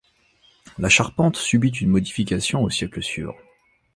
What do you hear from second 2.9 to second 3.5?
suivant.